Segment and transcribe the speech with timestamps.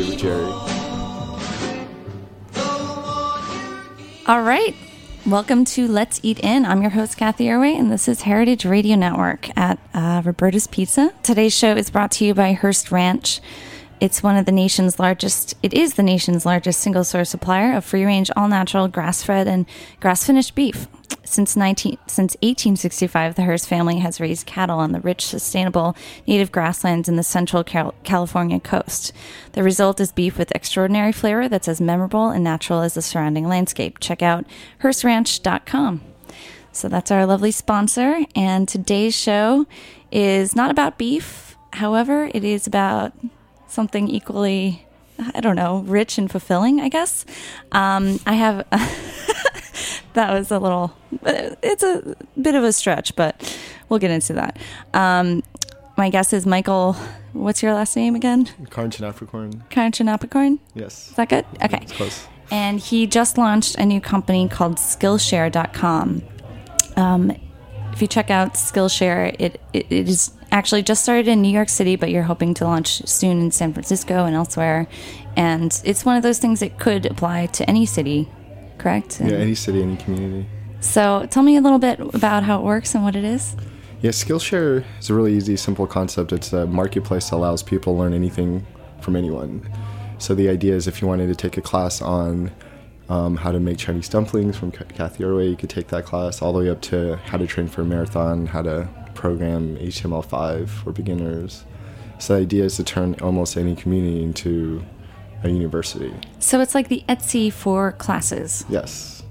[0.00, 0.50] Jerry.
[4.26, 4.74] All right.
[5.26, 6.64] Welcome to Let's Eat In.
[6.64, 11.12] I'm your host, Cathy Erway, and this is Heritage Radio Network at uh, Roberta's Pizza.
[11.22, 13.40] Today's show is brought to you by Hearst Ranch.
[14.00, 17.84] It's one of the nation's largest, it is the nation's largest single source supplier of
[17.84, 19.66] free range, all natural, grass fed, and
[20.00, 20.88] grass finished beef.
[21.22, 25.94] Since, 19, since 1865, the Hearst family has raised cattle on the rich, sustainable
[26.26, 29.12] native grasslands in the central Cal- California coast.
[29.52, 33.46] The result is beef with extraordinary flavor that's as memorable and natural as the surrounding
[33.46, 34.00] landscape.
[34.00, 34.46] Check out
[34.82, 36.00] HearstRanch.com.
[36.72, 38.20] So that's our lovely sponsor.
[38.34, 39.66] And today's show
[40.10, 41.56] is not about beef.
[41.74, 43.12] However, it is about
[43.70, 44.86] something equally,
[45.34, 47.24] I don't know, rich and fulfilling, I guess.
[47.72, 48.68] Um, I have,
[50.14, 50.96] that was a little,
[51.62, 54.58] it's a bit of a stretch, but we'll get into that.
[54.94, 55.42] Um,
[55.96, 56.94] my guess is Michael,
[57.32, 58.48] what's your last name again?
[58.70, 59.04] Carnchan
[59.70, 60.08] Carnchan
[60.74, 61.10] Yes.
[61.10, 61.44] Is that good?
[61.62, 61.80] Okay.
[61.82, 62.26] It's close.
[62.50, 66.22] And he just launched a new company called Skillshare.com.
[66.96, 67.36] Um,
[67.92, 71.68] if you check out Skillshare, it, it, it is actually just started in New York
[71.68, 74.86] City, but you're hoping to launch soon in San Francisco and elsewhere.
[75.36, 78.28] And it's one of those things that could apply to any city,
[78.78, 79.20] correct?
[79.20, 80.46] Yeah, any city, any community.
[80.80, 83.54] So tell me a little bit about how it works and what it is.
[84.00, 86.32] Yeah, Skillshare is a really easy, simple concept.
[86.32, 88.66] It's a marketplace that allows people to learn anything
[89.02, 89.68] from anyone.
[90.18, 92.50] So the idea is if you wanted to take a class on
[93.10, 96.52] um, how to make Chinese dumplings from Cathy Erway, you could take that class all
[96.52, 98.88] the way up to how to train for a marathon, how to
[99.20, 101.64] program HTML5 for beginners.
[102.18, 104.82] So the idea is to turn almost any community into
[105.44, 106.14] a university.
[106.38, 108.64] So it's like the Etsy for classes.
[108.70, 109.22] Yes.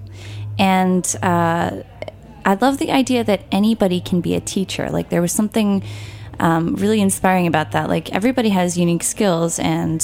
[0.60, 1.82] And uh,
[2.44, 4.88] I love the idea that anybody can be a teacher.
[4.90, 5.82] Like there was something
[6.38, 7.88] um, really inspiring about that.
[7.88, 10.00] Like everybody has unique skills, and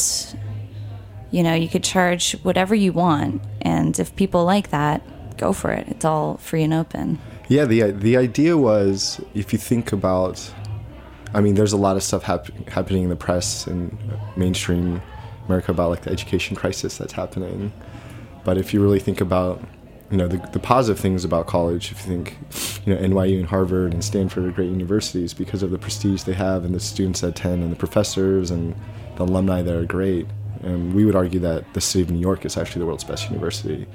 [1.30, 3.40] you know you could charge whatever you want.
[3.62, 5.00] And if people like that,
[5.36, 5.86] go for it.
[5.88, 7.18] It's all free and open.
[7.48, 10.52] Yeah, the the idea was if you think about,
[11.32, 13.96] I mean, there's a lot of stuff hap- happening in the press and
[14.36, 15.00] mainstream
[15.46, 17.72] America about like the education crisis that's happening.
[18.44, 19.62] But if you really think about,
[20.10, 22.36] you know, the, the positive things about college, if you think,
[22.84, 26.32] you know, NYU and Harvard and Stanford are great universities because of the prestige they
[26.32, 28.74] have and the students that attend and the professors and
[29.16, 30.26] the alumni that are great.
[30.62, 33.30] And we would argue that the city of New York is actually the world's best
[33.30, 33.86] university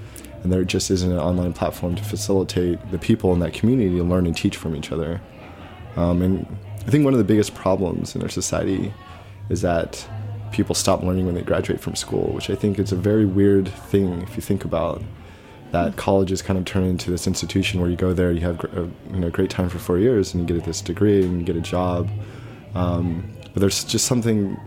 [0.44, 4.04] and there just isn't an online platform to facilitate the people in that community to
[4.04, 5.22] learn and teach from each other.
[5.96, 8.94] Um, and I think one of the biggest problems in our society
[9.50, 10.08] is that
[10.52, 13.68] people stop learning when they graduate from school, which I think is a very weird
[13.68, 15.02] thing if you think about
[15.72, 18.60] that college has kind of turned into this institution where you go there, you have
[18.76, 21.46] a you know, great time for four years, and you get this degree and you
[21.46, 22.10] get a job.
[22.76, 24.60] Um, but there's just something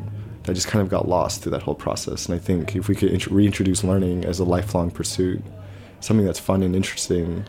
[0.44, 2.26] that just kind of got lost through that whole process.
[2.26, 5.42] And I think if we could reintroduce learning as a lifelong pursuit,
[6.04, 7.46] something that's fun and interesting,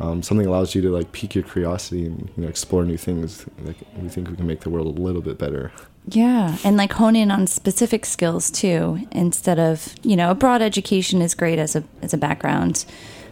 [0.00, 3.46] um, something allows you to like pique your curiosity and you know explore new things.
[3.62, 5.70] Like we think we can make the world a little bit better.
[6.08, 10.60] Yeah, and like hone in on specific skills too, instead of you know a broad
[10.60, 12.84] education is great as a as a background,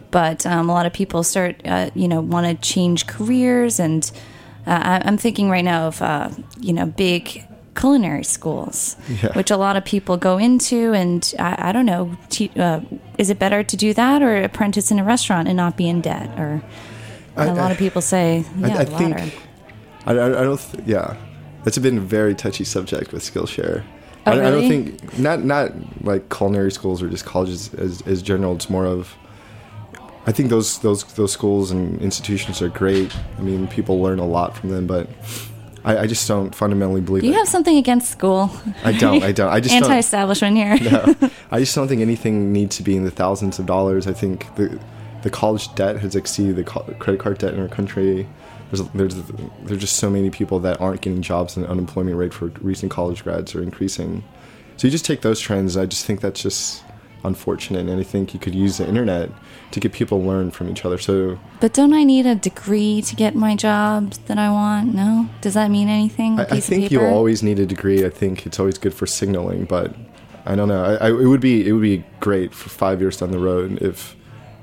[0.09, 4.09] but um, a lot of people start uh, you know want to change careers, and
[4.65, 7.45] uh, I'm thinking right now of uh, you know big
[7.75, 9.33] culinary schools, Yeah.
[9.33, 10.93] which a lot of people go into.
[10.93, 12.81] And I, I don't know, te- uh,
[13.17, 16.01] is it better to do that or apprentice in a restaurant and not be in
[16.01, 16.29] debt?
[16.39, 16.61] Or
[17.37, 19.17] I- a lot of people say, yeah, I, I the latter.
[19.19, 19.47] think
[20.05, 20.59] I, I, I don't.
[20.59, 21.15] Th- yeah,
[21.65, 23.83] it's been a very touchy subject with Skillshare.
[24.27, 25.71] Oh, I, I don't think not not
[26.03, 28.53] like culinary schools or just colleges as, as general.
[28.55, 29.15] It's more of
[30.27, 33.15] I think those those those schools and institutions are great.
[33.37, 35.07] I mean, people learn a lot from them, but
[35.83, 37.23] I, I just don't fundamentally believe.
[37.23, 38.51] You that- have something against school?
[38.83, 39.23] I don't.
[39.23, 39.49] I don't.
[39.49, 40.77] I just don't- anti-establishment here.
[40.91, 41.15] no,
[41.51, 44.07] I just don't think anything needs to be in the thousands of dollars.
[44.07, 44.79] I think the
[45.23, 48.27] the college debt has exceeded the credit card debt in our country.
[48.71, 49.15] There's there's
[49.63, 52.91] there's just so many people that aren't getting jobs, and the unemployment rate for recent
[52.91, 54.23] college grads are increasing.
[54.77, 55.77] So you just take those trends.
[55.77, 56.83] I just think that's just
[57.23, 59.29] unfortunate, and I think you could use the internet
[59.71, 60.97] to get people learn from each other.
[60.97, 64.93] So But don't I need a degree to get my job that I want?
[64.93, 65.29] No?
[65.41, 66.39] Does that mean anything?
[66.39, 67.09] I, of think you paper?
[67.11, 68.05] always need a degree.
[68.05, 69.95] I think it's always good for signaling, but
[70.45, 70.83] I don't know.
[70.83, 73.81] I, I, it would be it would be great for five years down the road
[73.81, 74.15] if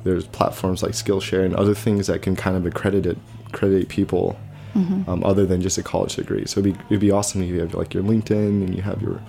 [0.05, 4.39] there's platforms like Skillshare and other things that can kind of accredit it, accredit people
[4.75, 5.11] Mm-hmm.
[5.11, 6.45] um, other than just a college degree.
[6.47, 9.01] So it'd be it'd be awesome if you have like your LinkedIn and you have
[9.03, 9.21] your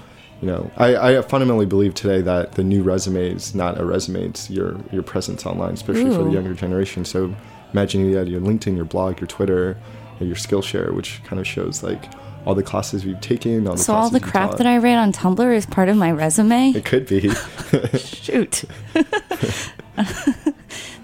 [0.42, 4.26] you know, I, I fundamentally believe today that the new resume is not a resume;
[4.26, 7.04] it's your your presence online, especially for the younger generation.
[7.06, 7.36] So,
[7.74, 9.78] imagine you had your LinkedIn, your blog, your Twitter,
[10.20, 12.06] your Skillshare, which kind of shows like
[12.46, 13.68] all the classes you've taken.
[13.68, 16.12] All the So all the crap that I read on Tumblr is part of my
[16.12, 16.72] resume.
[16.72, 17.30] It could be.
[17.98, 18.64] Shoot.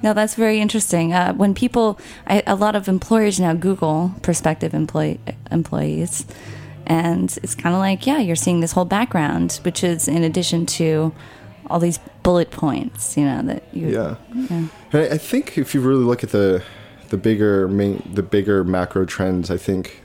[0.02, 1.14] no, that's very interesting.
[1.14, 5.20] Uh, when people, I, a lot of employers now Google prospective employee
[5.52, 6.26] employees,
[6.88, 10.66] and it's kind of like, yeah, you're seeing this whole background, which is in addition
[10.66, 11.14] to
[11.68, 13.90] all these bullet points, you know, that you.
[13.90, 14.16] yeah.
[14.34, 14.68] yeah.
[14.94, 16.64] And I think if you really look at the
[17.10, 20.02] the bigger main the bigger macro trends, I think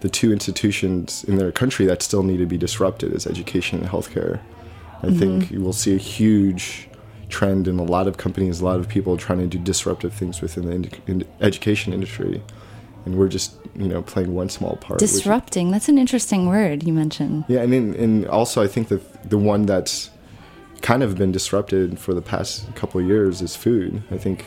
[0.00, 3.88] the two institutions in their country that still need to be disrupted is education and
[3.88, 4.40] healthcare.
[5.02, 5.18] I mm-hmm.
[5.18, 6.88] think you will see a huge
[7.28, 10.40] trend in a lot of companies, a lot of people trying to do disruptive things
[10.40, 12.42] within the in education industry,
[13.06, 15.00] and we're just you know playing one small part.
[15.00, 15.70] which- Disrupting.
[15.70, 17.44] That's an interesting word you mentioned.
[17.48, 20.10] yeah, and in, and also I think that the one that's
[20.82, 24.02] kind of been disrupted for the past couple of years is food.
[24.10, 24.44] I think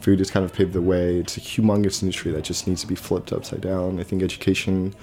[0.00, 1.16] food has kind of paved the way.
[1.18, 3.98] It's a humongous industry that just needs to be flipped upside down.
[3.98, 4.94] I think education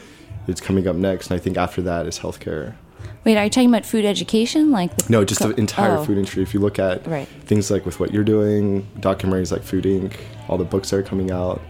[0.47, 2.75] is coming up next, and I think after that is healthcare.
[3.23, 4.71] Wait, are you talking about food education?
[4.71, 6.41] Like the No, just the entire oh, food industry.
[6.43, 7.27] If you look at Right.
[7.45, 10.13] things like with what you're doing, documentaries like Food Inc.,
[10.47, 11.61] all the books that are coming out,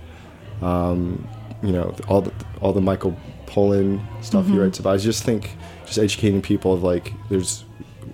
[0.61, 1.27] um,
[1.63, 3.15] you know, all the all the Michael
[3.47, 4.53] Pollan stuff Mm-hmm.
[4.53, 4.93] he writes about.
[4.93, 7.63] I just think just educating people of like there's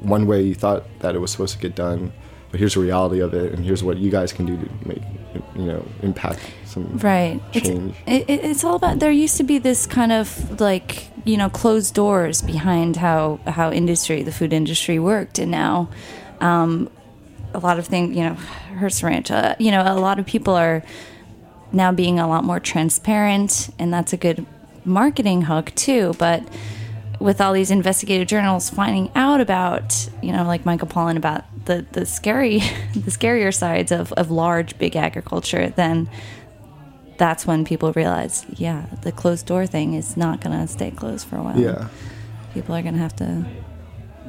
[0.02, 2.12] one way you thought that it was supposed to get done,
[2.52, 5.02] but here's the reality of it, and here's what you guys can do to make
[5.56, 7.40] you know impact some Right.
[7.52, 7.94] Change.
[8.08, 9.00] it, it- it's all about.
[9.00, 13.72] There used to be this kind of like you know closed doors behind how how
[13.72, 15.90] industry, the food industry worked, and now
[16.42, 16.90] um,
[17.54, 18.16] a lot of things.
[18.16, 18.34] You know,
[18.80, 19.32] Hearst Ranch.
[19.32, 20.84] Uh, you know, a lot of people are
[21.72, 24.46] now being a lot more transparent, and that's a good
[24.84, 26.14] marketing hook too.
[26.18, 26.44] But
[27.20, 31.86] with all these investigative journals finding out about, you know, like Michael Pollan about the,
[31.92, 32.60] the scary,
[32.94, 36.10] the scarier sides of, of large, big agriculture, then
[37.18, 41.28] that's when people realize, yeah, the closed door thing is not going to stay closed
[41.28, 41.60] for a while.
[41.60, 41.88] Yeah.
[42.54, 43.46] People are going to have to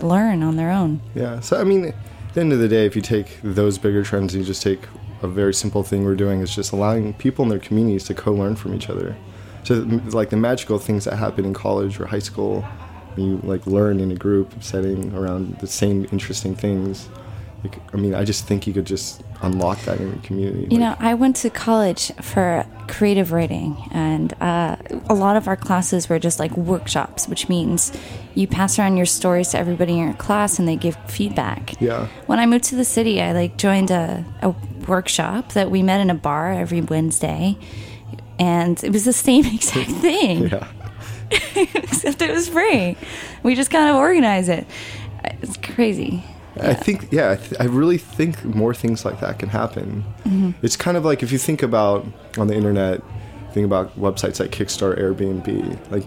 [0.01, 1.01] learn on their own.
[1.15, 1.41] Yeah.
[1.41, 1.95] So I mean, at
[2.35, 4.81] the end of the day, if you take those bigger trends, and you just take
[5.23, 8.57] a very simple thing we're doing is just allowing people in their communities to co-learn
[8.57, 9.17] from each other.
[9.65, 9.75] So
[10.09, 12.63] like the magical things that happen in college or high school,
[13.15, 17.09] when you like learn in a group setting around the same interesting things.
[17.65, 20.69] Like, I mean, I just think you could just unlock that in your community.
[20.71, 24.77] You Like, know, I went to college for creative writing, and uh,
[25.09, 27.93] a lot of our classes were just like workshops, which means
[28.35, 31.81] you pass around your stories to everybody in your class, and they give feedback.
[31.81, 32.07] Yeah.
[32.27, 34.55] When I moved to the city, I like joined a, a
[34.89, 37.57] workshop that we met in a bar every Wednesday,
[38.39, 40.69] and it was the same exact thing, yeah.
[41.31, 42.97] except it was free.
[43.43, 44.67] We just kind of organize it.
[45.43, 46.25] It's crazy.
[46.59, 50.05] I think, yeah, I, th- I really think more things like that can happen.
[50.25, 50.53] Mm-hmm.
[50.63, 52.07] It's kind of like if you think about
[52.39, 53.03] on the internet,
[53.53, 55.91] think about websites like Kickstarter, Airbnb.
[55.91, 56.07] Like,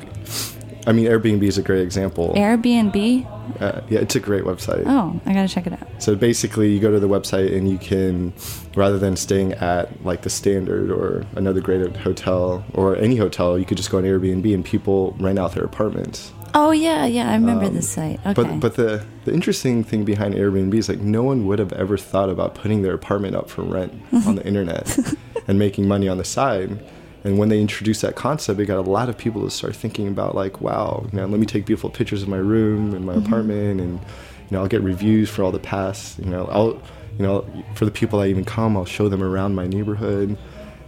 [0.90, 2.34] I mean, Airbnb is a great example.
[2.36, 3.62] Airbnb.
[3.62, 4.84] Uh, yeah, it's a great website.
[4.88, 5.88] Oh, I gotta check it out.
[6.02, 8.34] So basically, you go to the website and you can,
[8.76, 13.66] rather than staying at like the Standard or another great hotel or any hotel, you
[13.66, 16.32] could just go on Airbnb and people rent out their apartments.
[16.56, 18.20] Oh yeah, yeah, I remember this site.
[18.26, 18.42] Okay.
[18.42, 21.72] Um, But but the the interesting thing behind Airbnb is like no one would have
[21.74, 23.94] ever thought about putting their apartment up for rent
[24.26, 24.98] on the internet
[25.48, 26.84] and making money on the side.
[27.24, 30.08] And when they introduced that concept, it got a lot of people to start thinking
[30.08, 33.14] about like, wow, you know, let me take beautiful pictures of my room and my
[33.14, 33.26] mm-hmm.
[33.26, 36.20] apartment, and you know, I'll get reviews for all the past.
[36.20, 36.82] You know, I'll
[37.18, 37.46] you know,
[37.76, 40.38] for the people that even come, I'll show them around my neighborhood.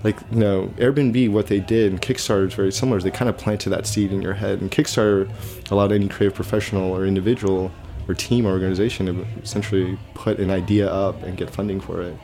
[0.03, 2.99] Like you know, Airbnb, what they did, and Kickstarter is very similar.
[3.01, 5.29] They kind of planted that seed in your head, and Kickstarter
[5.69, 7.71] allowed any creative professional or individual
[8.07, 12.15] or team or organization to essentially put an idea up and get funding for it.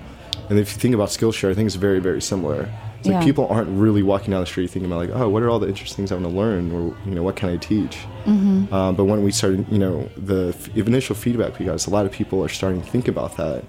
[0.50, 2.70] And if you think about Skillshare, I think it's very, very similar.
[3.08, 3.24] It's Yeah.
[3.24, 5.68] people aren't really walking down the street thinking about like, oh, what are all the
[5.68, 7.98] interesting things I want to learn, or you know, what can I teach?
[8.26, 8.74] Mm-hmm.
[8.74, 11.90] Um, but when we started, you know, the f- initial feedback we got, is a
[11.90, 13.64] lot of people are starting to think about that,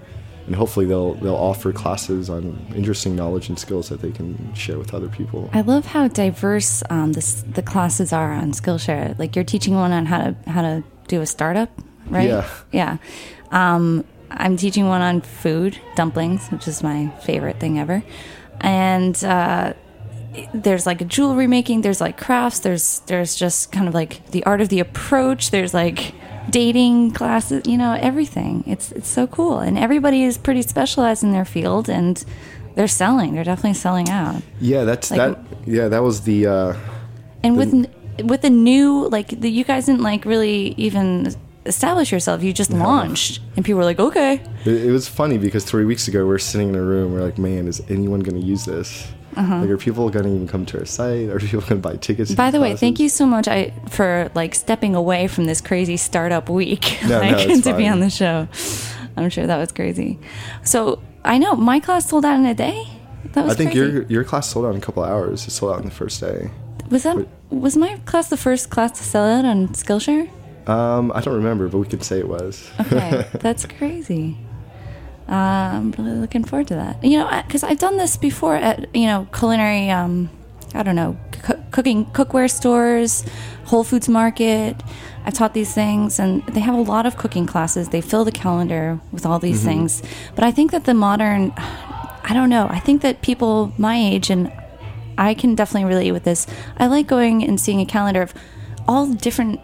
[0.47, 4.77] and hopefully they'll they'll offer classes on interesting knowledge and skills that they can share
[4.77, 5.49] with other people.
[5.53, 9.17] I love how diverse um, this, the classes are on Skillshare.
[9.19, 11.69] Like you're teaching one on how to how to do a startup,
[12.07, 12.27] right?
[12.27, 12.47] Yeah.
[12.71, 12.97] Yeah.
[13.51, 18.03] Um, I'm teaching one on food dumplings, which is my favorite thing ever.
[18.61, 19.73] And uh,
[20.53, 21.81] there's like a jewelry making.
[21.81, 22.59] There's like crafts.
[22.59, 25.51] There's there's just kind of like the art of the approach.
[25.51, 26.13] There's like
[26.49, 27.63] dating classes.
[27.65, 28.63] You know everything.
[28.67, 32.23] It's it's so cool, and everybody is pretty specialized in their field, and
[32.75, 33.33] they're selling.
[33.33, 34.41] They're definitely selling out.
[34.61, 35.39] Yeah, that's Like- that.
[35.67, 36.47] Yeah, that was the.
[36.47, 36.73] Uh,
[37.43, 37.71] And with
[38.23, 41.33] with the new like the, you guys didn't like really even
[41.65, 42.43] establish yourself.
[42.43, 46.07] You just launched, and people were like, "Okay." It, it was funny because three weeks
[46.07, 47.13] ago we are sitting in a room.
[47.13, 49.07] We are like, "Man, is anyone going to use this?
[49.35, 49.59] Uh-huh.
[49.59, 51.29] Like, are people going to even come to our site?
[51.29, 54.31] Are people going to buy tickets?" By the way, thank you so much I, for
[54.35, 58.09] like stepping away from this crazy startup week, No, like, no, to be on the
[58.09, 58.47] show.
[59.17, 60.19] I'm sure that was crazy.
[60.63, 62.87] So I know my class sold out in a day.
[63.33, 63.91] That was I think crazy.
[63.91, 65.45] your your class sold out in a couple hours.
[65.47, 66.49] It sold out in the first day.
[66.89, 70.29] was that was my class the first class to sell out on Skillshare?
[70.69, 72.69] Um, I don't remember, but we could say it was.
[72.79, 74.37] Okay, that's crazy.
[75.27, 77.03] Uh, I'm really looking forward to that.
[77.03, 79.89] You know, because I've done this before at you know culinary.
[79.89, 80.29] Um,
[80.75, 83.25] I don't know, coo- cooking cookware stores,
[83.65, 84.75] Whole Foods Market.
[85.25, 87.89] I've taught these things, and they have a lot of cooking classes.
[87.89, 90.03] They fill the calendar with all these things.
[90.35, 92.67] But I think that the modern, I don't know.
[92.69, 94.51] I think that people my age and
[95.17, 96.47] I can definitely relate with this.
[96.77, 98.33] I like going and seeing a calendar of
[98.87, 99.59] all different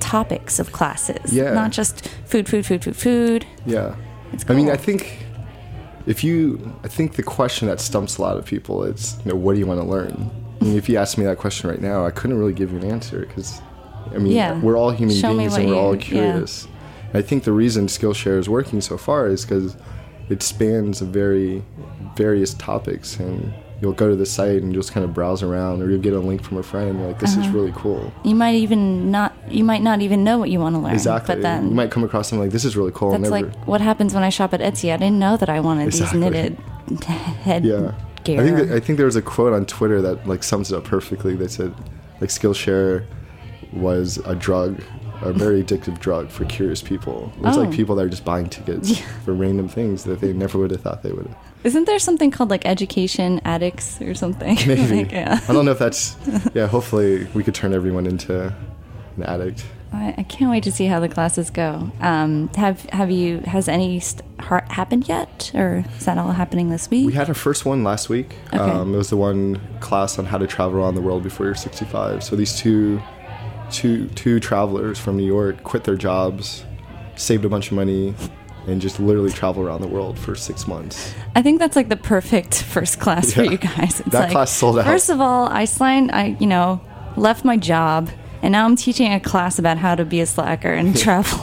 [0.00, 1.52] topics of classes, Yeah.
[1.52, 3.46] not just food, food, food, food, food.
[3.66, 3.94] Yeah.
[4.32, 4.70] It's I mean.
[4.70, 5.24] I think
[6.06, 9.36] if you, I think the question that stumps a lot of people is, you know,
[9.36, 10.30] what do you want to learn?
[10.60, 12.78] I mean, if you asked me that question right now, I couldn't really give you
[12.78, 13.60] an answer because,
[14.14, 14.58] I mean, Yeah.
[14.60, 16.30] we're all human Show beings and we're all you- yeah.
[16.32, 16.66] curious.
[17.14, 19.76] I think the reason Skillshare is working so far is because
[20.28, 21.62] it spans very
[22.16, 25.88] various topics and you'll go to the site and just kind of browse around or
[25.90, 27.46] you'll get a link from a friend like this Uh-huh.
[27.46, 30.74] is really cool You might even not, you might not even know what you want
[30.74, 30.92] to learn.
[30.94, 33.46] exactly But then you might come across something like this is really cool that's never
[33.46, 34.92] like what happens when I shop at Etsy.
[34.92, 36.20] I didn't know that I wanted Exactly.
[36.20, 36.58] these knitted
[37.04, 37.92] head Yeah.
[38.24, 38.40] gear.
[38.40, 40.76] I think that, I think there was a quote on Twitter that like sums it
[40.76, 41.36] up perfectly.
[41.36, 41.72] They said
[42.20, 43.04] like Skillshare
[43.72, 44.82] was a drug,
[45.22, 47.32] a very addictive drug for curious people.
[47.36, 47.60] It was Oh.
[47.60, 49.06] like people that are just buying tickets Yeah.
[49.24, 51.36] for random things that they never would have thought they would have.
[51.64, 54.56] Isn't there something called like education addicts or something?
[54.66, 55.04] Maybe.
[55.04, 55.40] Like, yeah.
[55.48, 56.16] I don't know if that's
[56.54, 58.54] yeah, hopefully we could turn everyone into
[59.16, 59.64] an addict.
[59.92, 61.90] I, I can't wait to see how the classes go.
[62.00, 66.90] Um, have have you has any st- happened yet, or is that all happening this
[66.90, 67.06] week?
[67.06, 68.36] We had our first one last week.
[68.48, 68.58] Okay.
[68.58, 71.54] Um, it was the one class on how to travel around the world before you're
[71.54, 72.22] 65.
[72.22, 73.00] So these two,
[73.70, 76.64] two, two travelers from New York quit their jobs,
[77.16, 78.14] saved a bunch of money,
[78.68, 81.14] and just literally travel around the world for six months.
[81.34, 84.00] I think that's like the perfect first class for you guys.
[84.00, 84.84] It's That like, class sold out.
[84.84, 86.10] First of all, I signed.
[86.12, 86.80] I you know
[87.16, 88.10] left my job,
[88.42, 91.38] and now I'm teaching a class about how to be a slacker and travel.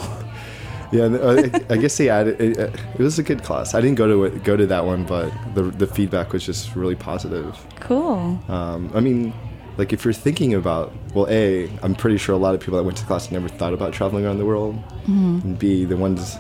[0.92, 2.40] Yeah, uh, I, I guess they added.
[2.40, 3.74] It, uh, it was a good class.
[3.74, 6.76] I didn't go to it, go to that one, but the the feedback was just
[6.76, 7.58] really positive.
[7.82, 8.40] cool.
[8.48, 9.34] Um, I mean,
[9.78, 12.84] like if you're thinking about, well, A, I'm pretty sure a lot of people that
[12.84, 14.78] went to class never thought about traveling around the world.
[15.08, 16.38] And B, the ones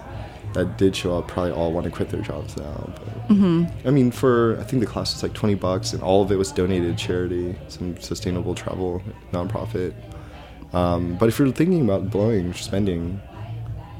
[0.55, 2.93] that did show up probably all want to quit their jobs now.
[3.29, 6.31] But, I mean, for, I think the class was like 20 bucks and all of
[6.31, 9.93] it was donated to charity, some sustainable travel nonprofit.
[10.73, 13.21] Um, but if you're thinking about blowing, spending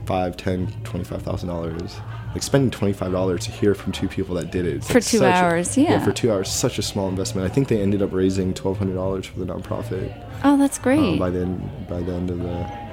[0.06, 1.98] five, ten, twenty-five thousand dollars,
[2.34, 5.18] like spending twenty-five dollars to hear from two people that did it For like two
[5.20, 6.04] such a- hours, yeah.
[6.04, 7.50] for two hours, such a small investment.
[7.50, 10.84] I think they ended up raising twelve hundred dollars for the nonprofit Oh, that's um,
[10.84, 11.18] great.
[11.20, 12.85] by the end by the end of the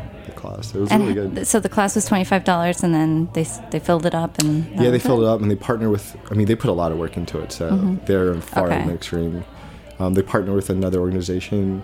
[0.43, 0.75] class.
[0.75, 1.47] It was and really good.
[1.47, 4.67] so the class was twenty five dollars, and then they they filled it up, and
[4.81, 6.17] yeah, they filled it up and they partner with.
[6.31, 7.53] I mean, they put a lot of work into it.
[7.53, 7.65] So
[8.07, 8.73] they're far Mm-hmm.
[8.73, 8.83] Okay.
[8.83, 9.45] in the extreme.
[9.99, 11.83] Um, they partner with another organization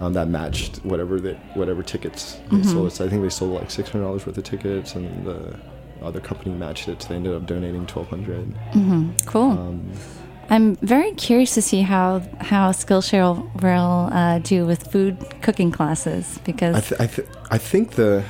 [0.00, 2.62] um, that matched whatever they, whatever tickets they Mm-hmm.
[2.70, 2.92] sold.
[2.92, 5.58] So I think they sold like six hundred dollars worth of tickets, and the
[6.02, 7.00] other company matched it.
[7.02, 8.52] So they ended up donating twelve hundred.
[9.26, 9.50] Cool.
[9.52, 9.92] Um,
[10.50, 15.70] I'm very curious to see how how Skillshare will, will uh, do with food cooking
[15.70, 18.24] classes because I, th- I, th- I think the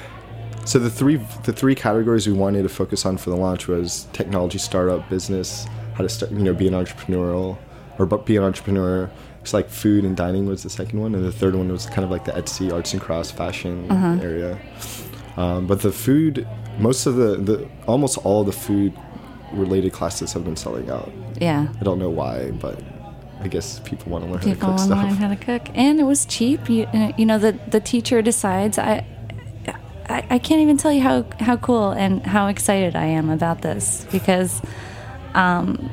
[0.65, 4.07] so the three the three categories we wanted to focus on for the launch was
[4.13, 7.59] technology startup business how to start you know be an entrepreneurial
[7.99, 9.11] or be an entrepreneur.
[9.41, 12.03] It's like food and dining was the second one and the third one was kind
[12.03, 13.91] of like the Etsy arts and crafts fashion
[14.23, 14.59] area.
[15.37, 16.47] Um, but the food
[16.79, 18.95] most of the, the almost all the food
[19.55, 22.81] related classes have been selling out yeah, I don't know why but
[23.41, 24.89] I guess people want to learn people how to cook.
[24.89, 26.71] People want to learn how to cook, and it was cheap.
[26.71, 29.07] You uh, you know the the teacher decides I.
[30.07, 33.63] I, I can't even tell you how, how cool and how excited I am about
[33.63, 34.61] this because
[35.33, 35.91] um,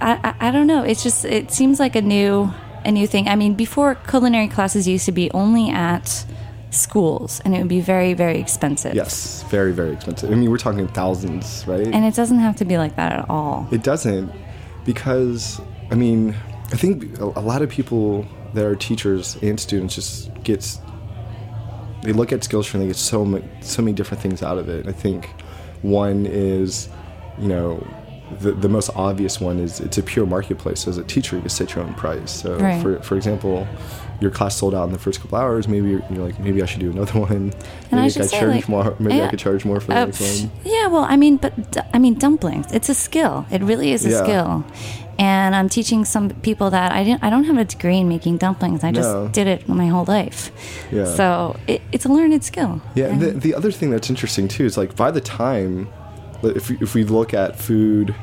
[0.00, 0.82] I, I, I don't know.
[0.82, 2.52] It's just it seems like a new
[2.84, 3.28] a new thing.
[3.28, 6.26] I mean, before culinary classes used to be only at
[6.70, 8.94] schools, and it would be very very expensive.
[8.94, 12.64] yes very very expensive I mean we're talking thousands right and it doesn't have to
[12.64, 13.68] be like that at all.
[13.70, 14.30] It doesn't,
[14.84, 16.34] because I mean,
[16.72, 20.80] I think a, lot of people that are teachers and students just gets
[22.02, 24.68] they look at Skillshare and they get so many so many different things out of
[24.68, 24.86] it.
[24.86, 25.26] I think
[25.82, 26.88] one is,
[27.38, 27.86] you know,
[28.40, 30.80] the, the most obvious one is it's a pure marketplace.
[30.80, 32.30] So as a teacher, you can set your own price.
[32.30, 32.82] So Right.
[32.82, 33.66] for for example,
[34.20, 35.68] your class sold out in the first couple hours.
[35.68, 37.30] Maybe you're, you're like, maybe I should do another one.
[37.32, 37.54] And
[37.92, 38.96] maybe I I should could say, charge like, more.
[38.98, 40.50] Maybe yeah, I could charge more for the uh, next one.
[40.64, 41.52] yeah, well, I mean, but
[41.94, 42.72] I mean, dumplings.
[42.72, 43.46] It's a skill.
[43.50, 44.22] It really is a Yeah.
[44.24, 44.64] skill.
[45.18, 47.22] And I'm teaching some people that I didn't.
[47.24, 48.84] I don't have a degree in making dumplings.
[48.84, 49.28] I just No.
[49.28, 50.50] did it my whole life.
[50.92, 51.06] Yeah.
[51.06, 52.82] So it, it's a learned skill.
[52.94, 55.88] Yeah, and the, the other thing that's interesting too is like by the time,
[56.42, 58.14] if we, if we look at food,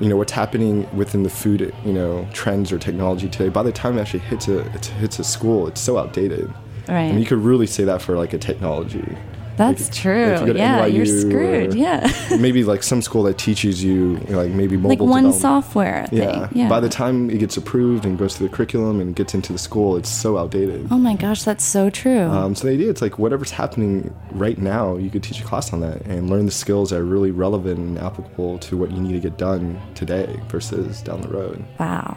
[0.00, 3.48] you know what's happening within the food, you know trends or technology today.
[3.48, 6.52] By the time it actually hits a it hits a school, it's so outdated.
[6.88, 7.02] Right.
[7.02, 9.16] And you could really say that for like a technology.
[9.56, 10.32] That's true.
[10.32, 11.74] if you yeah, you're screwed.
[11.74, 12.10] Yeah.
[12.38, 16.18] maybe like some school that teaches you like maybe mobile like one software thing.
[16.18, 16.48] Yeah.
[16.52, 16.68] Yeah.
[16.68, 19.58] By the time it gets approved and goes through the curriculum and gets into the
[19.58, 20.88] school, it's so outdated.
[20.90, 22.22] oh my gosh, that's so true.
[22.22, 25.72] Um, so the idea, it's like whatever's happening right now, you could teach a class
[25.72, 29.00] on that and learn the skills that are really relevant and applicable to what you
[29.00, 31.64] need to get done today versus down the road.
[31.78, 32.16] wow.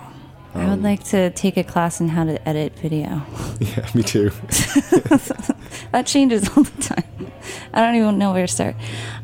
[0.55, 3.21] I um, would like to take a class in how to edit video.
[3.59, 4.31] Yeah, me too.
[5.91, 7.03] That changes all the time.
[7.73, 8.75] I don't even know where to start.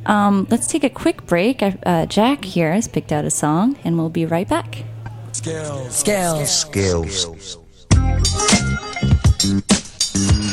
[0.06, 1.62] Um, let's take a quick break.
[1.62, 4.84] Uh, Jack here has picked out a song, and we'll be right back.
[5.32, 5.96] Skills.
[5.96, 6.50] Skills.
[6.50, 7.58] skills.
[10.12, 10.49] the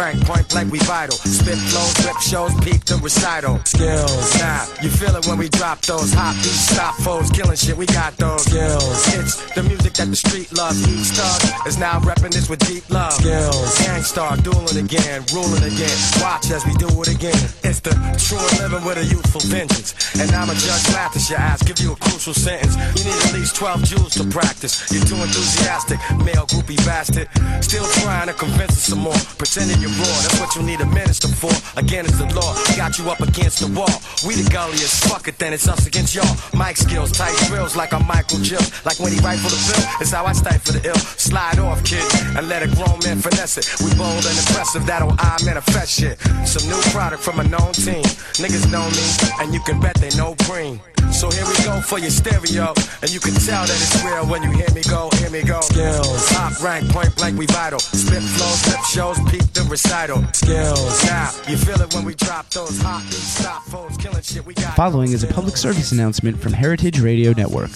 [0.00, 1.16] rank, point blank, we vital.
[1.16, 3.60] Spit flows, rip shows, peak the recital.
[3.64, 4.38] Skills.
[4.38, 7.86] Now, you feel it when we drop those hot beats, stop foes, killing shit, we
[7.86, 8.42] got those.
[8.42, 8.96] Skills.
[9.14, 10.80] It's the music that the street loves.
[10.88, 13.12] Each thug is now repping this with deep love.
[13.12, 13.78] Skills.
[13.84, 15.96] Gang Starr, dueling again, ruling again.
[16.20, 17.40] Watch as we do it again.
[17.62, 19.94] It's the true living with a youthful vengeance.
[20.18, 22.74] And I'm a judge, laugh at your ass, give you a crucial sentence.
[22.96, 24.90] You need at least 12 jewels to practice.
[24.90, 27.28] You're too enthusiastic, male groupie bastard.
[27.60, 29.20] Still trying to convince us some more.
[29.36, 31.52] Pretending you're that's what you need a minister for.
[31.78, 33.90] Again, it's the law, got you up against the wall.
[34.26, 36.30] We the gulliest, fuck it, then it's us against y'all.
[36.54, 38.62] Mic skills, tight drills like I'm Michael Jill.
[38.84, 41.02] Like when he rifle the pill, it's how I stifle the ill.
[41.18, 42.04] Slide off, kid,
[42.36, 43.66] and let a grown man finesse it.
[43.80, 46.18] We bold and impressive, that'll I manifest shit.
[46.46, 48.04] Some new product from a known team.
[48.40, 49.04] Niggas know me,
[49.40, 50.80] and you can bet they know green.
[51.12, 54.42] So here we go for your stereo, and you can tell that it's real when
[54.42, 55.60] you hear me go, hear me go.
[55.60, 57.78] Skills, top rank, point blank, we vital.
[57.78, 60.24] Spit flows, rip shows, peak the recital.
[60.32, 64.44] Skills, now you feel it when we drop those hot stop foes, killing shit.
[64.46, 67.70] We got Following is a public service announcement from Heritage Radio Network.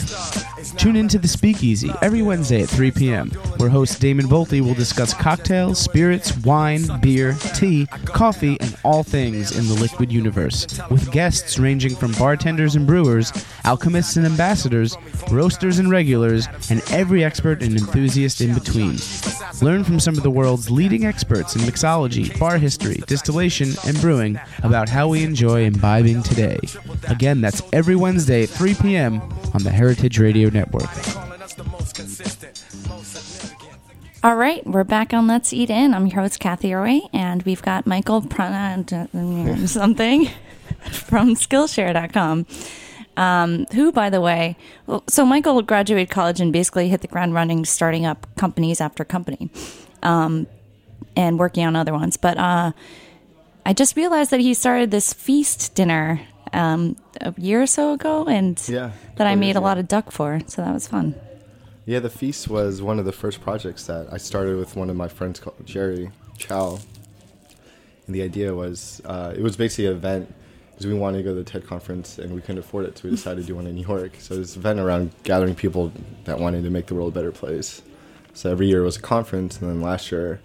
[0.73, 4.75] Tune in to the Speakeasy every Wednesday at 3 p.m., where host Damon Boelte will
[4.75, 11.11] discuss cocktails, spirits, wine, beer, tea, coffee, and all things in the liquid universe, with
[11.11, 13.33] guests ranging from bartenders and brewers,
[13.65, 14.97] alchemists and ambassadors,
[15.31, 18.97] roasters and regulars, and every expert and enthusiast in between.
[19.61, 24.39] Learn from some of the world's leading experts in mixology, bar history, distillation, and brewing
[24.63, 26.59] about how we enjoy imbibing today.
[27.09, 29.21] Again, that's every Wednesday at 3 p.m.
[29.53, 30.89] on the Heritage Radio Network.
[34.23, 35.93] All right, we're back on Let's Eat In.
[35.93, 40.27] I'm your host, Cathy Erway, and we've got Michael Prana uh, something
[40.93, 42.47] from Skillshare.com.
[43.17, 44.57] Um, who, by the way,
[45.09, 49.51] so Michael graduated college and basically hit the ground running, starting up companies after company,
[50.03, 50.49] um,
[51.15, 52.17] and working on other ones.
[52.17, 52.73] But uh,
[53.65, 56.21] I just realized that he started this feast dinner
[56.53, 60.11] um, a year or so ago, and Yeah, that I made a lot of duck
[60.11, 60.41] for.
[60.47, 61.15] So that was fun.
[61.87, 64.97] Yeah, the feast was one of the first projects that I started with one of
[64.97, 66.79] my friends called Jerry Chow.
[68.07, 70.35] And the idea was uh, it was basically an event
[70.75, 73.05] because we wanted to go to the TED conference and we couldn't afford it, so
[73.05, 74.13] we decided to do one in New York.
[74.19, 75.93] So this event around gathering people
[76.25, 77.83] that wanted to make the world a better place.
[78.33, 80.41] So every year was a conference, and then last year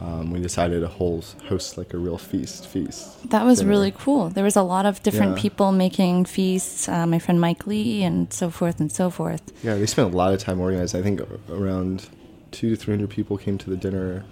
[0.00, 2.66] um, we decided to host, host like a real feast.
[2.66, 3.30] Feast.
[3.30, 3.70] That was dinner.
[3.70, 4.28] really cool.
[4.30, 5.42] There was a lot of different Yeah.
[5.42, 6.88] people making feasts.
[6.88, 9.42] Uh, my friend Mike Lee and so forth and so forth.
[9.62, 10.98] Yeah, they spent a lot of time organizing.
[11.00, 12.08] I think around
[12.50, 14.24] two to three hundred people came to the dinner.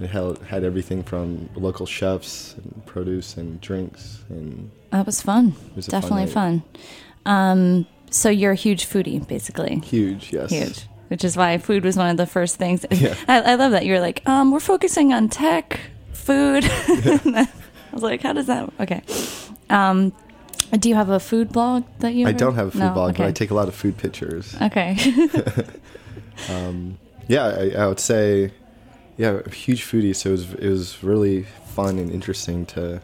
[0.00, 5.54] It held, had everything from local chefs and produce and drinks and That was fun.
[5.76, 6.62] was a fun Definitely fun.
[7.26, 9.78] Um, so you're a huge foodie, basically.
[9.80, 10.32] huge.
[10.32, 10.86] Yes, Huge.
[11.08, 12.86] Which is why food was one of the first things.
[12.90, 13.14] Yeah.
[13.28, 15.80] I, I love that you're like, um, we're focusing on tech,
[16.12, 16.64] food.
[16.70, 17.48] I
[17.92, 18.72] was like, how does that?
[18.80, 19.02] Okay.
[19.68, 20.12] Um,
[20.78, 22.26] do you have a food blog that you?
[22.26, 22.90] I don't have a food No?
[22.94, 24.54] blog, but I take a lot of food pictures.
[24.62, 24.96] Okay.
[27.28, 28.52] Yeah, I, I would say
[29.20, 30.16] yeah, a huge foodie.
[30.16, 31.42] So it was it was really
[31.74, 33.00] fun and interesting to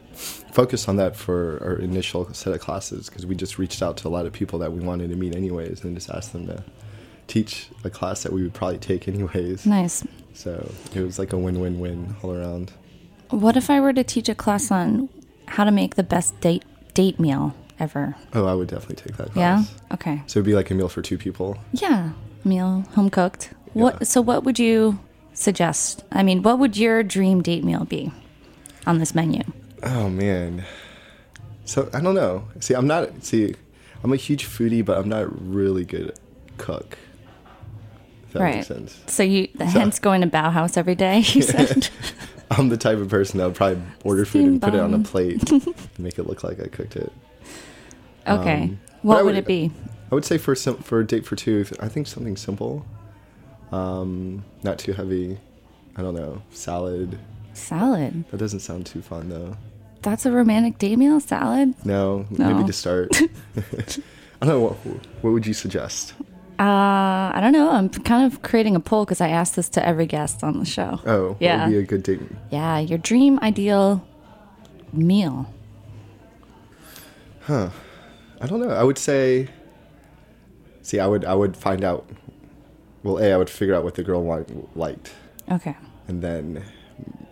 [0.51, 4.09] focus on that for our initial set of classes because we just reached out to
[4.09, 6.65] a lot of people that we wanted to meet anyways, and just asked them to
[7.27, 9.67] teach a class that we would probably take anyways.
[9.67, 10.05] Nice.
[10.33, 12.73] So it was like a win-win-win all around.
[13.29, 15.11] What if I were to teach a class on
[15.49, 18.17] how to make the best date date meal ever?
[18.33, 19.65] Oh, I would definitely take that Yeah.
[19.93, 20.23] Okay.
[20.29, 21.59] So it'd be like a meal for two people.
[21.73, 23.51] Yeah, meal, home cooked.
[23.75, 23.83] Yeah.
[23.83, 24.07] What?
[24.07, 24.99] So, what would you
[25.37, 26.05] suggest?
[26.11, 28.11] I mean, what would your dream date meal be
[28.87, 29.43] on this menu?
[29.83, 30.65] Oh man.
[31.65, 32.49] So I don't know.
[32.61, 33.25] See, I'm not.
[33.25, 33.55] See,
[34.03, 36.19] I'm a huge foodie, but I'm not really good
[36.59, 36.97] cook.
[38.33, 39.01] That makes sense.
[39.07, 41.19] So you, hence going to Baohaus every day.
[41.21, 41.89] You said.
[42.51, 45.01] I'm the type of person that would probably order food and put it on a
[45.01, 47.13] plate, and make it look like I cooked it.
[48.29, 48.63] Okay.
[48.65, 49.71] Um, what would would- it be?
[50.11, 52.87] I would say for sim- for a date for two, I think something simple,
[53.73, 55.39] um, not too heavy.
[55.97, 57.19] I don't know, salad.
[57.55, 58.25] Salad.
[58.31, 59.57] That doesn't sound too fun though.
[60.03, 61.21] That's a romantic date meal.
[61.21, 61.75] Salad.
[61.85, 62.53] No, No.
[62.53, 63.11] maybe to start.
[63.57, 64.61] I don't know.
[64.61, 64.75] What,
[65.23, 66.13] what would you suggest?
[66.59, 67.71] Uh, I don't know.
[67.71, 70.65] I'm kind of creating a poll because I asked this to every guest on the
[70.65, 71.01] show.
[71.07, 71.65] Oh, Yeah.
[71.67, 72.21] would be a good date?
[72.51, 74.07] Yeah, your dream ideal
[74.93, 75.53] meal.
[77.43, 77.71] Huh.
[78.41, 78.71] I don't know.
[78.71, 79.49] I would say.
[80.83, 82.09] See, I would I would find out.
[83.07, 85.13] Well, a I would figure out what the girl want, liked,
[85.51, 85.77] Okay.
[86.09, 86.65] and then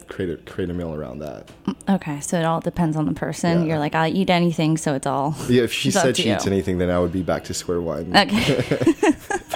[0.09, 1.49] create a create a meal around that.
[1.89, 2.21] Okay.
[2.21, 3.63] So it all depends on the person.
[3.63, 3.67] Yeah.
[3.69, 5.35] You're like, I'll eat anything, so it's all.
[5.49, 8.17] Yeah, if she said she eats anything, then I would be back to square one.
[8.17, 8.95] Okay.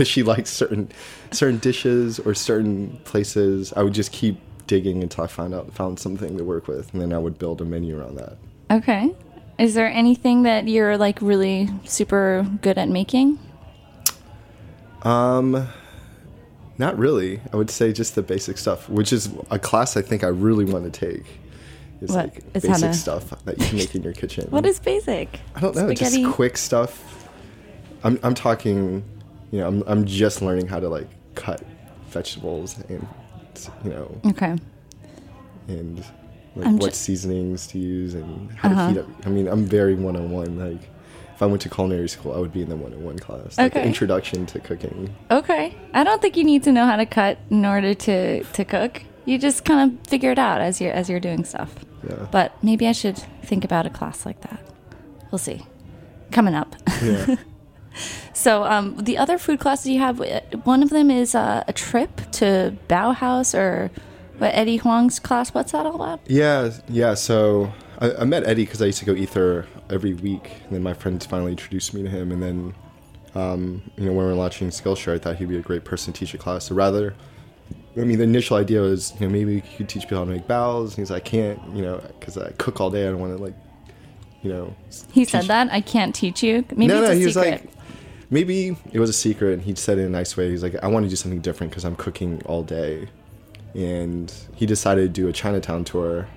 [0.01, 0.91] If she likes certain
[1.33, 5.99] certain dishes or certain places, I would just keep digging until I found out found
[5.99, 8.37] something to work with, and then I would build a menu around that.
[8.71, 9.13] okay.
[9.59, 13.41] Is there anything that you're like really super good at making?
[15.03, 15.67] Um,
[16.79, 17.41] not really.
[17.53, 20.65] I would say just the basic stuff, which is a class I think I really
[20.65, 21.25] want to take.
[22.01, 22.17] Is What?
[22.27, 24.47] like how basic to- stuff that you can make in your kitchen.
[24.51, 25.41] What is basic?
[25.57, 26.23] I don't know, Spaghetti?
[26.23, 27.29] just quick stuff.
[28.05, 29.03] I'm I'm talking,
[29.51, 31.63] you know, I'm I'm just learning how to like cut
[32.11, 33.07] vegetables and
[33.85, 34.57] you know Okay.
[35.69, 35.99] and
[36.55, 38.87] like I'm what ju- seasonings to use and how Uh-huh.
[38.87, 39.27] to heat up.
[39.27, 40.59] I mean, I'm very one on one.
[40.59, 40.89] Like,
[41.39, 43.57] if I went to culinary school, I would be in the one on one class.
[43.57, 43.87] Like Okay.
[43.87, 45.15] introduction to cooking.
[45.31, 45.73] Okay.
[45.95, 49.05] I don't think you need to know how to cut in order to to cook.
[49.25, 51.77] You just kind of figure it out as you're as you're doing stuff.
[52.03, 52.27] Yeah.
[52.33, 54.59] But maybe I should think about a class like that.
[55.31, 55.63] We'll see.
[56.33, 56.75] Coming up.
[57.03, 57.37] Yeah.
[58.33, 60.21] So, um, the other food classes you have,
[60.65, 63.91] one of them is uh, a trip to Baohaus or
[64.39, 65.53] what Eddie Huang's class.
[65.53, 66.21] What's that all about?
[66.29, 67.15] Yeah, yeah.
[67.15, 70.73] So I, I met Eddie because I used to go eat there every week, and
[70.73, 72.33] then my friends finally introduced me to him.
[72.33, 72.75] And then,
[73.35, 76.13] um, you know, when we were launching Skillshare, I thought he'd be a great person
[76.13, 76.67] to teach a class.
[76.67, 77.15] So rather,
[77.97, 80.31] I mean, the initial idea was, you know, maybe you could teach people how to
[80.31, 80.91] make bows.
[80.93, 83.07] And he's like, I can't, you know, because I cook all day.
[83.07, 83.55] I don't want to like,
[84.43, 84.75] you know.
[85.13, 85.73] He teach- said that.
[85.73, 86.65] I can't teach you.
[86.71, 87.65] Maybe no, no, he was like,
[88.31, 90.51] maybe it was a secret, and he said it in a nice way.
[90.51, 93.09] He's like, I want to do something different because I'm cooking all day,
[93.75, 96.29] and he decided to do a Chinatown tour.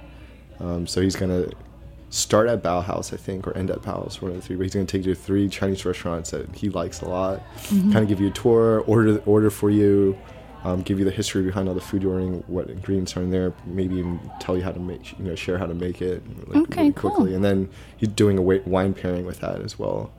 [0.59, 1.49] Um, so he's gonna
[2.11, 4.55] start at Baohaus, I think, or end at Baohaus, one of the three.
[4.57, 7.41] But he's gonna take you to three Chinese restaurants that he likes a lot.
[7.69, 10.15] Kind of give you a tour, order order for you.
[10.63, 13.31] Um, give you the history behind all the food you're ordering, what ingredients are in
[13.31, 16.21] there, maybe even tell you how to make, you know, share how to make it
[16.47, 17.09] like, Okay, really cool.
[17.09, 17.33] quickly.
[17.33, 20.11] And then he's doing a wine pairing with that as well.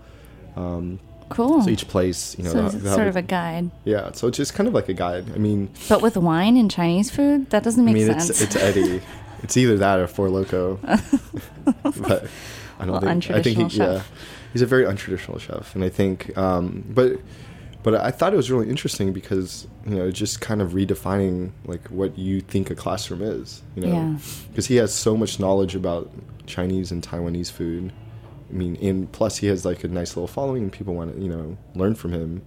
[1.29, 1.63] cool.
[1.63, 3.71] So each place, you know, So it's sort of a guide.
[3.85, 4.11] yeah.
[4.13, 5.27] So it's just kind of like a guide.
[5.33, 8.29] I mean, But with wine and Chinese food, that doesn't I make mean, sense.
[8.29, 9.01] it's it's Eddie.
[9.43, 10.77] It's either that or Four Loco.
[10.83, 12.27] but
[12.79, 13.73] I don't Well, think I think he, chef.
[13.77, 14.03] yeah,
[14.53, 17.13] he's a very untraditional chef, and I think, um, but
[17.83, 21.87] but I thought it was really interesting because you know just kind of redefining like
[21.89, 23.63] what you think a classroom is.
[23.77, 24.17] You know, Yeah.
[24.49, 26.11] because he has so much knowledge about
[26.47, 27.93] Chinese and Taiwanese food.
[28.51, 31.21] I mean, and plus he has like a nice little following, and people want to
[31.23, 32.43] you know learn from him.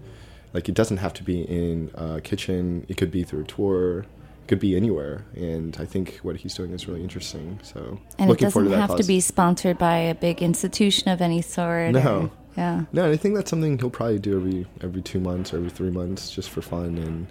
[0.54, 4.06] Like it doesn't have to be in a kitchen; it could be through a tour,
[4.48, 5.26] could be anywhere.
[5.36, 7.60] And I think what he's doing is really interesting.
[7.64, 10.42] So and it looking doesn't forward to that have to be sponsored by a big
[10.42, 11.92] institution of any sort.
[11.92, 12.22] No.
[12.24, 12.86] or- yeah.
[12.94, 15.70] No, and I think that's something he'll probably do every every two months or every
[15.70, 17.28] three months, just for fun, and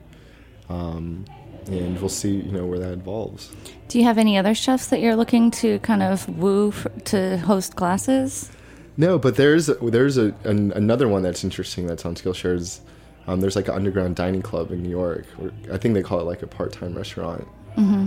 [0.68, 1.24] um,
[1.66, 3.50] and we'll see, you know, where that evolves.
[3.88, 7.38] Do you have any other chefs that you're looking to kind of woo for, to
[7.38, 8.50] host classes?
[8.96, 12.81] No, but there's there's a an, another one that's interesting that's on Skillshare's.
[13.26, 15.26] Um, there's like an underground dining club in New York.
[15.72, 17.46] I think they call it like a part-time restaurant,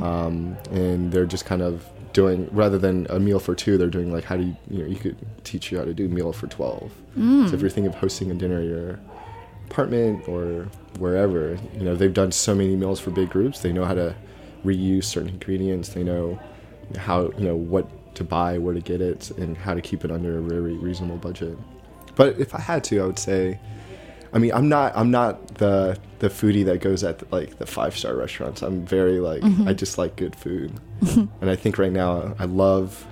[0.03, 4.11] um, and they're just kind of doing rather than a meal for two, they're doing
[4.11, 6.47] like how do you you know you could teach you how to do meal for
[6.47, 6.91] twelve.
[7.49, 8.99] So if you're thinking of hosting a dinner at your
[9.69, 10.67] apartment or
[10.99, 13.59] wherever, you know they've done so many meals for big groups.
[13.59, 14.15] They know how to
[14.65, 15.89] reuse certain ingredients.
[15.89, 16.39] They know
[16.97, 20.11] how you know what to buy, where to get it, and how to keep it
[20.11, 21.57] under a very reasonable budget.
[22.15, 23.59] But if I had to, I would say,
[24.33, 27.97] I mean, I'm not I'm not the the foodie that goes at like the five
[27.97, 28.61] star restaurants.
[28.61, 33.05] I'm very like I just like good food, and I think right now I love.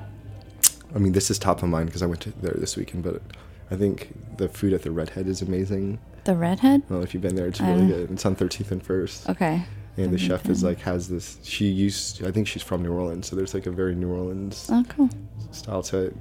[0.94, 3.22] I mean, this is top of mind because I went to there this weekend, but
[3.70, 6.00] I think the food at the Redhead is amazing.
[6.24, 6.84] The redhead?
[6.90, 7.48] Well, if you've been there.
[7.48, 8.12] It's really Um, good.
[8.12, 9.64] It's on 13th and First, Okay.
[9.98, 11.38] and the chef is like has this.
[11.44, 12.26] She used.
[12.26, 15.10] I think she's from New Orleans, so there's like a very New Orleans Oh, cool.
[15.52, 16.16] style to it.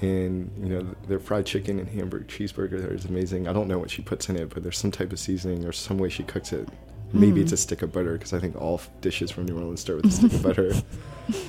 [0.00, 3.48] And you know their fried chicken and hamburger cheeseburger there is amazing.
[3.48, 5.72] I don't know what she puts in it, but there's some type of seasoning or
[5.72, 6.68] some way she cooks it.
[7.12, 9.80] Maybe it's a stick of butter because I think all f- dishes from New Orleans
[9.80, 10.72] start with a stick of butter.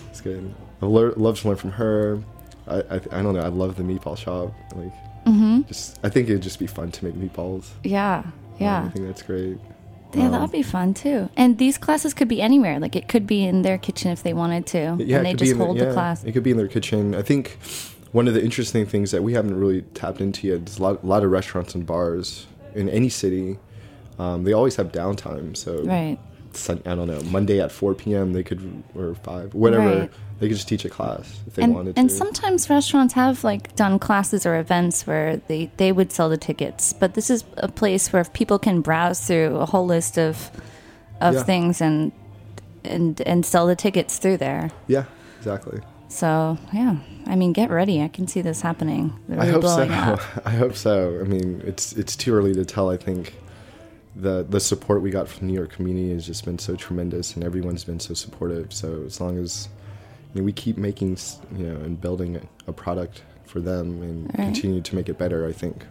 [0.09, 0.53] It's good.
[0.81, 2.21] I lear- love to learn from her.
[2.67, 3.39] I, I I don't know.
[3.41, 4.53] I love the meatball shop.
[4.75, 4.91] Like
[5.25, 5.61] Mm-hmm.
[5.67, 7.67] just I think it'd just be fun to make meatballs.
[7.83, 8.23] Yeah.
[8.25, 8.83] Um, Yeah.
[8.85, 9.57] I think that's great.
[10.13, 11.29] Yeah, Um, that'd be fun too.
[11.37, 12.79] And these classes could be anywhere.
[12.79, 15.51] Like it could be in their kitchen if they wanted to, Yeah, and they just
[15.51, 16.23] in the- hold the class.
[16.23, 17.13] It could be in their kitchen.
[17.15, 17.57] I think
[18.11, 21.03] one of the interesting things that we haven't really tapped into yet is a lot,
[21.03, 23.57] a lot of restaurants and bars in any city.
[24.17, 25.55] Um, they always have downtime.
[25.55, 26.17] So Right.
[26.67, 28.33] I don't know Monday at 4 p.m.
[28.33, 30.11] they could or five whatever Right.
[30.39, 32.15] they could just teach a class if they And, wanted and to.
[32.15, 36.91] sometimes restaurants have like done classes or events where they, they would sell the tickets.
[36.91, 40.49] But this is a place where people can browse through a whole list of
[41.21, 41.43] of Yeah.
[41.43, 42.11] things and
[42.83, 44.71] and and sell the tickets through there.
[44.87, 45.03] yeah,
[45.37, 45.79] exactly.
[46.09, 48.01] So yeah, I mean, get ready.
[48.01, 49.13] I can see this happening.
[49.27, 49.81] Really I hope so.
[49.83, 50.19] up.
[50.45, 51.19] I hope so.
[51.21, 52.89] I mean, it's it's too early to tell.
[52.89, 53.35] I think
[54.15, 57.35] the the support we got from the New York community has just been so tremendous,
[57.35, 58.73] and everyone's been so supportive.
[58.73, 59.69] So as long as
[60.33, 61.17] you know, we keep making,
[61.55, 64.45] you know, and building a, product for them and Right.
[64.45, 65.85] continue to make it better, I think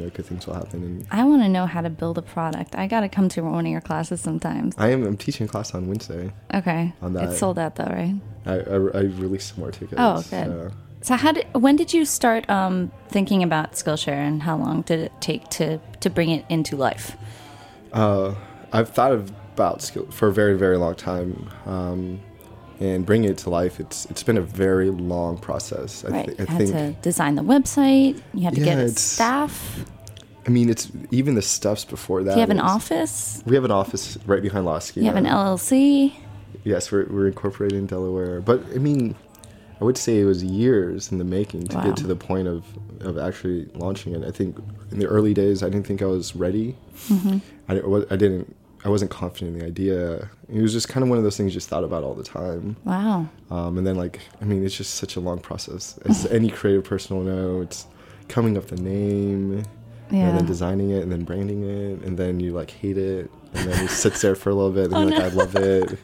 [0.00, 0.82] know good things will happen.
[0.82, 2.74] And I want to know how to build a product.
[2.76, 4.74] I got to come to one of your classes sometimes.
[4.78, 6.32] I am I'm teaching a class on Wednesday.
[6.54, 7.24] Okay, On that.
[7.30, 8.14] it's sold out though, right?
[8.46, 9.94] I I, I released some more tickets.
[9.98, 10.48] Oh, good.
[10.48, 10.70] uh,
[11.02, 15.00] So how did when did you start um, thinking about Skillshare, and how long did
[15.00, 17.16] it take to to bring it into life?
[17.92, 18.34] Uh,
[18.72, 22.20] I've thought about skill for a very, very long time, um,
[22.80, 23.78] and bringing it to life.
[23.78, 26.04] It's it's been a very long process.
[26.04, 26.70] I, Right, thi- you I had think.
[26.96, 28.20] to design the website.
[28.34, 29.84] You had to Yeah, get staff.
[30.46, 32.30] I mean, it's even the stuffs before that.
[32.32, 33.42] Do you have an office?
[33.46, 35.00] We have an office right behind Lasky.
[35.00, 36.14] You have an LLC.
[36.64, 39.14] Yes, we're we're incorporated in Delaware, but I mean,
[39.80, 41.84] I would say it was years in the making to Wow.
[41.84, 42.64] get to the point of
[43.00, 44.24] of actually launching it.
[44.26, 44.56] I think
[44.90, 46.76] in the early days, I didn't think I was ready.
[47.08, 47.38] Mm-hmm.
[47.68, 48.54] I, I didn't.
[48.84, 50.30] I wasn't confident in the idea.
[50.48, 52.24] It was just kind of one of those things you just thought about all the
[52.24, 52.76] time.
[52.84, 53.28] Wow.
[53.50, 55.98] Um, and then like, I mean, it's just such a long process.
[56.06, 57.86] As any creative person will know, it's
[58.28, 59.64] coming up the name,
[60.10, 60.28] Yeah.
[60.30, 63.70] and then designing it, and then branding it, and then you like hate it, and
[63.70, 65.24] then it sits there for a little bit, and Oh, you're like, no.
[65.26, 65.98] I love it.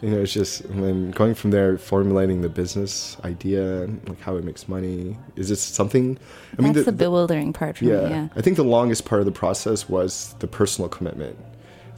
[0.00, 4.36] You know, it's just, and then going from there, formulating the business idea, like how
[4.36, 5.16] it makes money.
[5.36, 6.18] Is this something?
[6.58, 6.72] I mean?
[6.72, 8.10] That's the, the- bewildering part for yeah, me.
[8.10, 8.28] Yeah.
[8.36, 11.36] I think the longest part of the process was the personal commitment.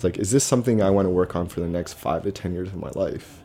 [0.00, 2.32] It's like, is this something I want to work on for the next five to
[2.32, 3.42] ten years of my life?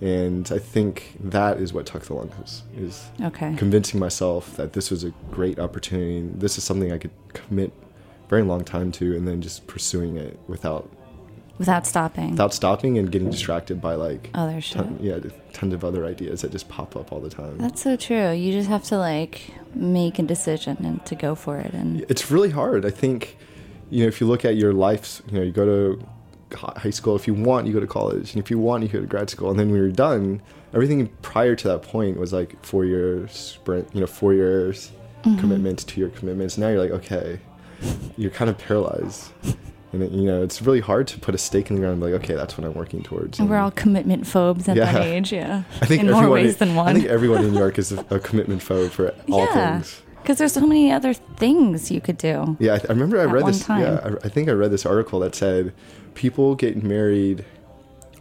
[0.00, 3.54] And I think that is what Tuck the longest is Okay.
[3.56, 6.28] convincing myself that this was a great opportunity.
[6.34, 7.72] This is something I could commit
[8.28, 10.90] very long time to, and then just pursuing it without
[11.58, 12.32] Without stopping.
[12.32, 14.78] without stopping and getting distracted by like oh, Other shit.
[14.78, 15.18] ton, yeah
[15.52, 17.56] tons of other ideas that just pop up all the time.
[17.58, 18.32] That's so true.
[18.32, 21.72] You just have to like make a decision and to go for it.
[21.72, 22.84] And it's really hard.
[22.84, 23.36] I think,
[23.90, 26.06] you know, if you look at your life, you know, you go to
[26.56, 27.16] high school.
[27.16, 29.30] If you want, you go to college, and if you want, you go to grad
[29.30, 29.50] school.
[29.50, 30.40] And then when you're done,
[30.72, 33.88] everything prior to that point was like four years sprint.
[33.94, 34.92] You know, four years
[35.24, 35.40] Mm-hmm.
[35.40, 36.58] commitment to your commitments.
[36.58, 37.40] Now you're like, okay,
[38.18, 39.32] you're kind of paralyzed.
[39.94, 42.02] And it, you know, it's really hard to put a stake in the ground and
[42.02, 43.40] be like, okay, that's what I'm working towards.
[43.40, 45.32] we're all commitment phobes at that age.
[45.32, 45.62] Yeah.
[45.80, 46.88] I think in more ways than one.
[46.88, 49.80] I think everyone in New York is a, a commitment phobe for all yeah.
[49.80, 50.02] things.
[50.24, 52.56] Because there's so many other things you could do.
[52.58, 53.62] Yeah, I, I remember I read this.
[53.62, 53.82] time.
[53.82, 55.74] Yeah, I, I think I read this article that said
[56.14, 57.44] people get married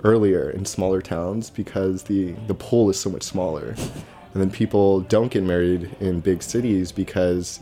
[0.04, 3.70] earlier in smaller towns because the the pool is so much smaller,
[4.34, 7.62] and then people don't get married in big cities because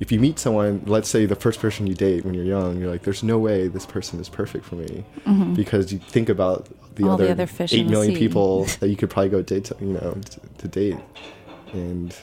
[0.00, 2.90] if you meet someone, let's say the first person you date when you're young, you're
[2.90, 5.04] like, "There's no way this person is perfect for me,"
[5.54, 6.64] because you think about
[6.96, 7.10] the Mm-hmm.
[7.10, 8.18] All the other, other fish in the million sea.
[8.18, 10.96] people that you could probably go date, to, you know, to, to date,
[11.72, 12.14] and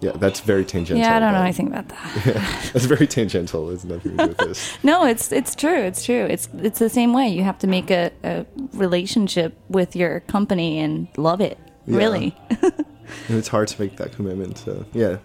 [0.00, 0.98] yeah, that's very tangential.
[0.98, 2.24] Yeah, I don't know anything about that.
[2.72, 3.70] that's very tangential.
[3.70, 4.78] It's nothing to do with this.
[4.82, 5.80] No, it's it's true.
[5.80, 6.24] It's true.
[6.24, 7.28] It's it's the same way.
[7.28, 11.58] You have to make a, a relationship with your company and love it.
[11.86, 11.96] Yeah.
[11.96, 12.36] Really.
[12.50, 14.58] and it's hard to make that commitment.
[14.58, 15.18] So yeah,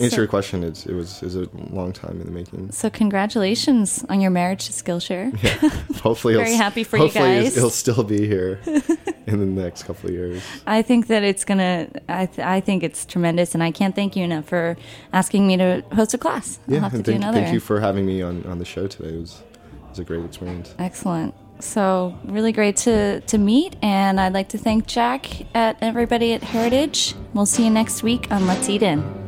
[0.00, 0.62] answer So- your question.
[0.64, 2.72] It's it was is a long time in the making.
[2.72, 5.34] So congratulations on your marriage to Skillshare.
[6.00, 7.56] Hopefully, Very happy for you hopefully guys.
[7.56, 8.60] It'll still be here,
[9.26, 10.42] in the next couple of years.
[10.66, 11.88] I think that it's gonna.
[12.08, 14.76] I th- I think it's tremendous, and I can't thank you enough for
[15.12, 16.58] asking me to host a class.
[16.68, 17.40] I'll Yeah, have to and do thank, another.
[17.40, 19.14] thank you for having me on, on the show today.
[19.14, 20.74] It was it was a great experience.
[20.78, 21.34] Excellent.
[21.60, 26.42] So really great to to meet, and I'd like to thank Jack at everybody at
[26.42, 27.14] Heritage.
[27.34, 29.27] We'll see you next week on Let's Eat In.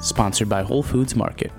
[0.00, 1.52] Sponsored by Whole Foods Market.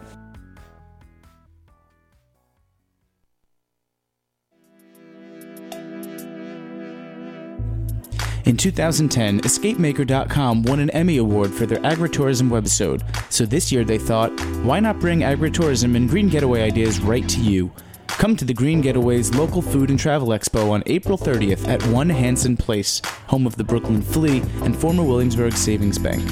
[8.48, 13.98] In 2010, EscapeMaker.com won an Emmy Award for their agritourism webisode, so this year they
[13.98, 14.32] thought,
[14.64, 17.70] why not bring agritourism and green getaway ideas right to you?
[18.08, 22.10] Come to the Green Getaways Local Food and Travel Expo on April 30th at 1
[22.10, 26.24] Hanson Place, home of the Brooklyn Flea and former Williamsburg Savings Bank.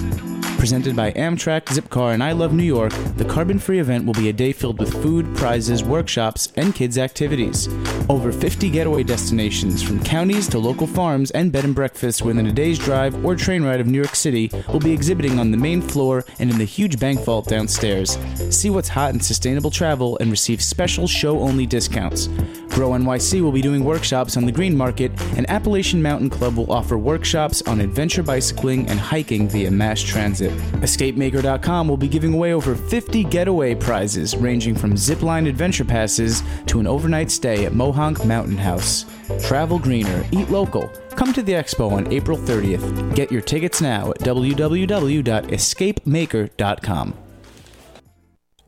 [0.58, 4.30] Presented by Amtrak, Zipcar, and I Love New York, the carbon free event will be
[4.30, 7.70] a day filled with food, prizes, workshops, and kids' activities.
[8.10, 12.52] Over 50 getaway destinations, from counties to local farms and bed and breakfasts within a
[12.52, 15.82] day's drive or train ride of New York City, will be exhibiting on the main
[15.82, 18.18] floor and in the huge bank vault downstairs.
[18.50, 22.28] See what's hot in sustainable travel and receive special show only discounts.
[22.70, 26.70] Grow NYC will be doing workshops on the Green Market, and Appalachian Mountain Club will
[26.72, 30.45] offer workshops on adventure bicycling and hiking via mass transit.
[30.52, 36.80] EscapeMaker.com will be giving away over 50 getaway prizes, ranging from zipline adventure passes to
[36.80, 39.06] an overnight stay at Mohonk Mountain House.
[39.44, 40.88] Travel greener, eat local.
[41.12, 43.16] Come to the expo on April 30th.
[43.16, 47.14] Get your tickets now at www.escapemaker.com.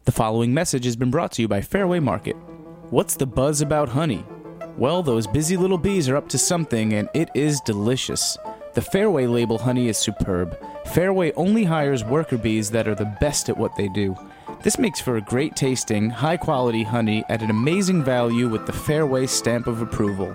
[0.06, 2.38] The following message has been brought to you by Fairway Market.
[2.90, 4.24] What's the buzz about honey?
[4.78, 8.38] Well, those busy little bees are up to something, and it is delicious.
[8.74, 10.58] The Fairway label honey is superb.
[10.94, 14.16] Fairway only hires worker bees that are the best at what they do.
[14.64, 18.74] This makes for a great tasting, high quality honey at an amazing value with the
[18.74, 20.34] Fairway stamp of approval.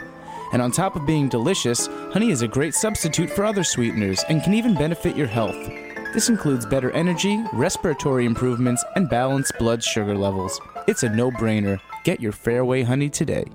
[0.53, 4.43] And on top of being delicious, honey is a great substitute for other sweeteners and
[4.43, 5.57] can even benefit your health.
[6.13, 10.61] This includes better energy, respiratory improvements, and balanced blood sugar levels.
[10.87, 11.81] It's a no brainer.
[12.05, 13.47] Get your Fairway honey today.